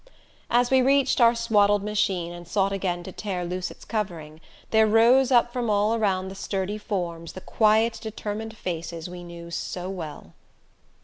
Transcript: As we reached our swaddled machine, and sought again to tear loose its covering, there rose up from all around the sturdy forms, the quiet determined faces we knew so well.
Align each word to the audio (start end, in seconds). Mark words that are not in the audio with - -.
As 0.49 0.71
we 0.71 0.81
reached 0.81 1.21
our 1.21 1.35
swaddled 1.35 1.83
machine, 1.83 2.33
and 2.33 2.47
sought 2.47 2.71
again 2.73 3.03
to 3.03 3.11
tear 3.11 3.45
loose 3.45 3.69
its 3.69 3.85
covering, 3.85 4.41
there 4.71 4.87
rose 4.87 5.31
up 5.31 5.53
from 5.53 5.69
all 5.69 5.93
around 5.93 6.29
the 6.29 6.33
sturdy 6.33 6.79
forms, 6.79 7.33
the 7.33 7.41
quiet 7.41 7.99
determined 8.01 8.57
faces 8.57 9.07
we 9.11 9.23
knew 9.23 9.51
so 9.51 9.91
well. 9.91 10.33